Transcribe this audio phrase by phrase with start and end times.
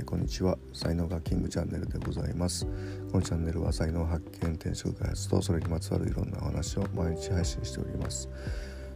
[0.00, 0.58] ー、こんにちは。
[0.72, 2.66] 才能がキングチャンネルでございます。
[3.10, 8.28] このチャンネルは才能発見転職開発とそれにまつわるいろんなお話を毎日配信しております。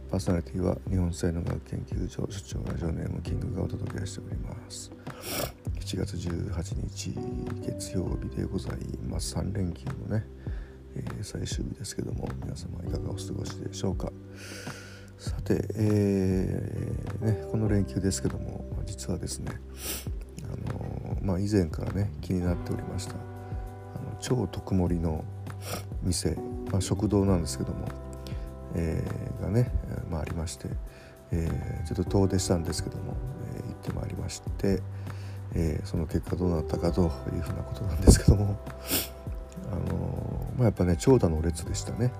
[0.09, 4.91] パーソナリティは日本才能学研究所所長ラジオネームキングがお届けしております。
[5.79, 7.13] 7月18日
[7.65, 8.77] 月曜日でござい
[9.09, 9.35] ます。
[9.35, 10.25] 3連休のね、
[10.95, 14.11] えー、最終日ですけども皆様いかがお過ごしでしょうか。
[15.17, 19.51] さて、えーね、この連休ですけども実はですね、
[21.23, 25.23] まあ、以前からね気になっておりましたあの超特盛の
[26.03, 26.35] 店、
[26.71, 27.87] まあ、食堂なんですけども、
[28.75, 29.71] えー、がね、
[30.09, 30.67] まあ、ありまして、
[31.31, 33.15] えー、ちょっと遠出したんですけども、
[33.55, 34.81] えー、行ってまいりまして、
[35.55, 37.09] え、その結果どうなったかという
[37.41, 38.59] ふうなことなんですけども
[39.71, 42.11] あのまあ、やっぱね長蛇の列でしたね。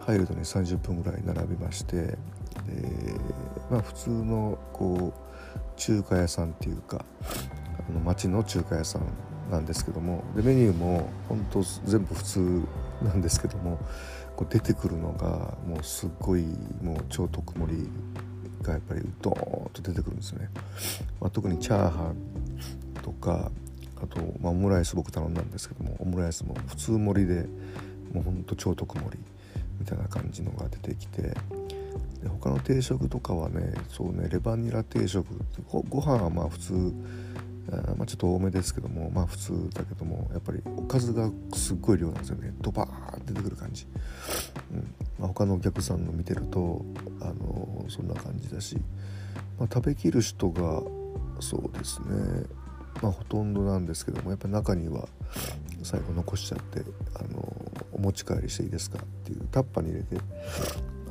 [0.00, 2.16] 入るとね30分ぐらい並びましてで
[3.70, 7.04] まあ普通のこう中華屋さんっていうか
[7.92, 9.02] あの町の中華屋さん
[9.50, 12.62] なんですけどもでメニューも本当全部普通
[13.02, 13.78] なんですけども
[14.34, 15.28] こう出てくるのが
[15.66, 16.44] もうすっごい
[16.82, 17.88] もう超特盛り
[18.62, 20.48] がやっぱりドーンと出てくるんですね、
[21.20, 22.16] まあ、特にチャーハン
[23.02, 23.50] とか
[24.02, 27.46] あと、まあ、オムライス僕頼んだんですけどもオムライスも普通盛りで
[28.14, 29.18] もうほんと超特盛り
[29.78, 31.34] みたいな感じのが出てきてで
[32.28, 35.26] 他の定食とかはねそうねレバニラ定食
[35.70, 36.94] ごご飯はまあ普通
[37.96, 42.52] まあ、ちょっと多めですけどもまあ普通だけどもやっぱりおかずがすっごい量なんですよね。
[42.60, 43.86] ドバーって出てくる感じ、
[44.72, 44.94] うん。
[45.18, 46.84] まあ、他のお客さんの見てると
[47.20, 48.76] あのそんな感じだし、
[49.58, 50.82] まあ、食べきる人が
[51.40, 52.46] そうですね。
[53.00, 55.08] まあほとんどなんですけどもやっぱ中には
[55.82, 56.82] 最後残しちゃって
[57.14, 60.18] あのお持ち帰りしていいですかっていうタッパに入れて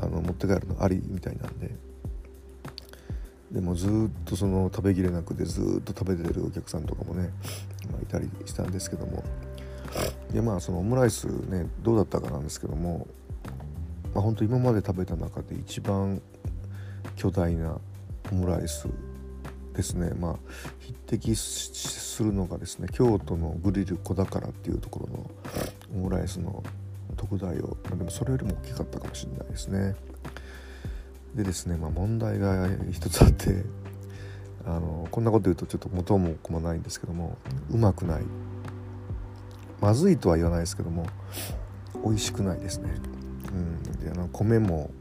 [0.02, 1.76] あの持って帰るのありみたいなんで
[3.52, 3.90] でもずっ
[4.26, 7.30] とその食べきれなくてずっと食べてるお客さんとかもね、
[7.92, 9.24] まあ、いたりしたんですけども。
[10.32, 13.08] でまあそのオムライスねどうだったかなんですけども
[14.14, 16.22] まあ本当今まで食べた中で一番
[17.18, 17.78] 巨大な
[18.32, 18.88] オムライス
[19.76, 20.12] ですね。
[20.18, 20.36] まあ
[20.80, 25.32] 匹敵するのがですね京都のグリル小宝っていうところの
[25.94, 26.64] オムライスの
[27.18, 29.96] 特大を、でもそれよりも大きかったかもしれないですね。
[31.36, 33.64] でですね、まあ、問題が一つあって
[34.66, 37.38] あのこんなこと言うとちょっと元も子もないんですけども
[37.70, 38.24] うまくない。
[39.80, 41.08] まずいとは言わないですけども
[42.06, 42.92] 美味しくないですね、
[43.52, 44.92] うん、であの米も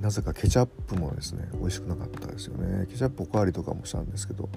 [0.00, 2.86] なぜかケチャップもですね美味しくなかったですよね。
[2.86, 4.48] ケチャップおかわりとかもしたんですけど。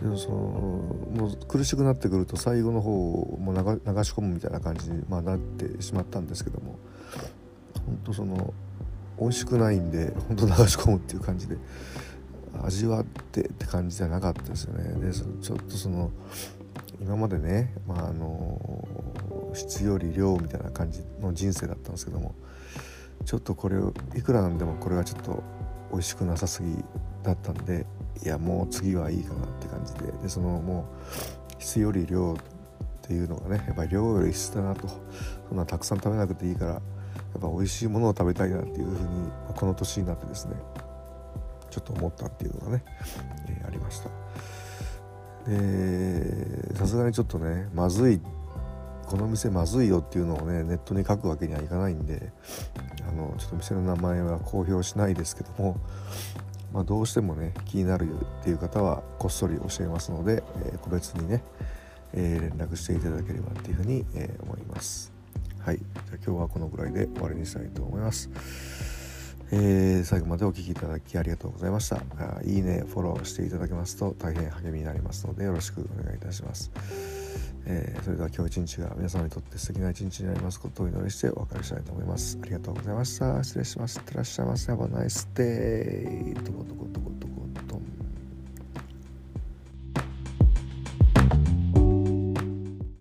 [0.00, 6.78] でもそのもう苦しくなってくると最後の方も流し込むみたいな感じに、まあ、なってしまったんですけども。
[7.86, 8.54] 本当その
[9.22, 11.56] 美味しくないんで本当流し込むっていう感じで
[12.62, 14.84] 味わってって感じじゃなかったですよね。
[15.00, 16.10] でちょっとその
[17.00, 18.86] 今までね、まあ、あの
[19.54, 22.34] 質より量みたいな感じの人生だったんですけども
[23.24, 25.42] ちょっとこれをいくらなんでもこれはちょっと
[25.90, 26.76] 美味しくなさすぎ
[27.22, 27.86] だったんで
[28.24, 30.12] いやもう次はいいかなって感じで。
[30.22, 30.86] でそのも
[31.58, 32.36] う質より量っ
[33.02, 34.88] ていうのがねやっぱり量より質だなと
[35.48, 36.82] そんなたくさん食べなくていいから
[37.38, 40.54] っぱ美味しいものを食べたいなっていうふうにこの年になってですね
[41.70, 42.84] ちょっと思ったっていうのがね、
[43.48, 44.10] えー、ありました。
[45.48, 48.20] でさすがにちょっとねまずい
[49.06, 52.32] この店まずいよっていうのをねネットに書くわけにはいかないんで
[53.08, 55.76] あのちょっと店の名前は公表しないですけども、
[56.72, 58.08] まあ、どうしてもね気になる
[58.40, 61.42] っていう方はこっそり教えますので、えー、個別にね、
[62.14, 65.12] えー、連絡していただければっていうふうに、え、思います。
[65.64, 68.30] はいじゃ今日はこのぐらいで終わりにしたいと思います
[69.54, 72.02] えー、最後までお聴きいただきありがとうございました
[72.42, 76.72] いいねフォローしていただけますと大変励みになりますのでよろしくお願いいたします
[77.64, 82.36] えー、それでは今日一日が皆様にとって素敵な一日になりますことをお祈りしてお別れしたいと思います。
[82.42, 83.44] ありがとうございました。
[83.44, 83.98] 失礼します。
[83.98, 84.72] いってらっしゃいませ。
[84.72, 86.34] Have a nice day.
[86.42, 86.74] とこと